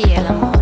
爱。 0.00 0.61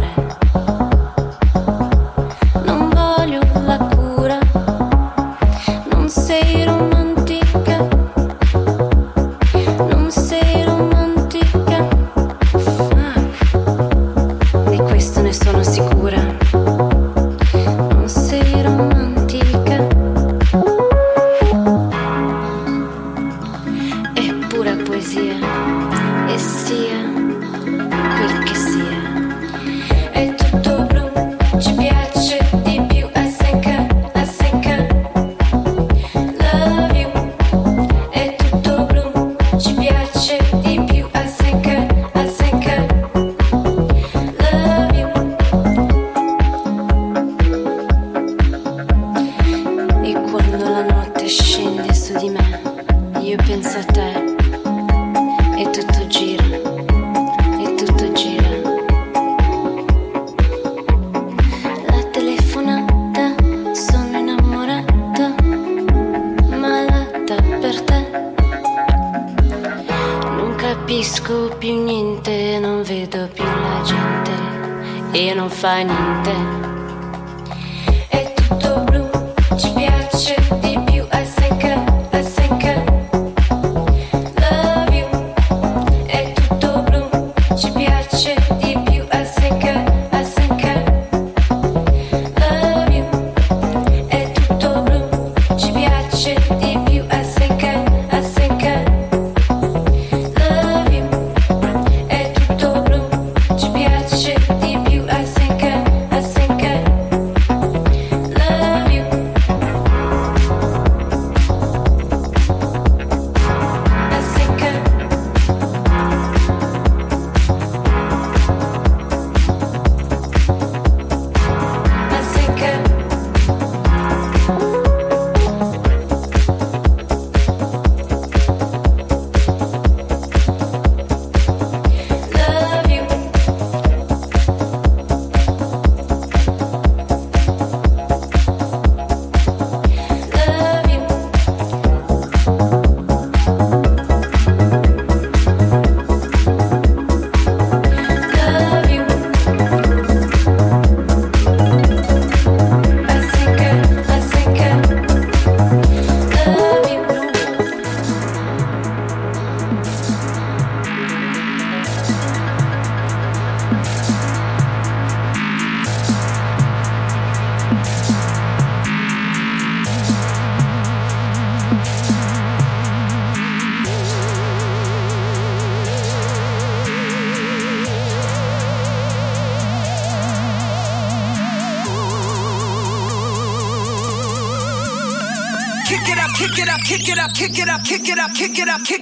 It 188.60 188.68
up, 188.68 188.84
kick. 188.84 188.99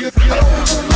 you, 0.00 0.10
you. 0.24 0.87